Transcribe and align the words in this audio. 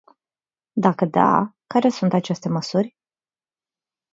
Dacă 0.71 1.05
da, 1.05 1.55
care 1.67 1.89
sunt 1.89 2.13
aceste 2.13 2.49
măsuri? 2.49 2.95